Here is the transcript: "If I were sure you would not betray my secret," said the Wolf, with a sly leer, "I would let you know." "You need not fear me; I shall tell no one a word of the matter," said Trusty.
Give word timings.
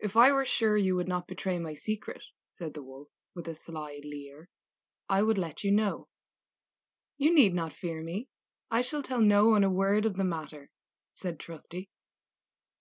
"If 0.00 0.16
I 0.16 0.32
were 0.32 0.44
sure 0.44 0.76
you 0.76 0.96
would 0.96 1.06
not 1.06 1.28
betray 1.28 1.60
my 1.60 1.74
secret," 1.74 2.24
said 2.54 2.74
the 2.74 2.82
Wolf, 2.82 3.06
with 3.36 3.46
a 3.46 3.54
sly 3.54 4.00
leer, 4.02 4.48
"I 5.08 5.22
would 5.22 5.38
let 5.38 5.62
you 5.62 5.70
know." 5.70 6.08
"You 7.18 7.32
need 7.32 7.54
not 7.54 7.72
fear 7.72 8.02
me; 8.02 8.28
I 8.72 8.82
shall 8.82 9.04
tell 9.04 9.20
no 9.20 9.50
one 9.50 9.62
a 9.62 9.70
word 9.70 10.06
of 10.06 10.16
the 10.16 10.24
matter," 10.24 10.70
said 11.12 11.38
Trusty. 11.38 11.88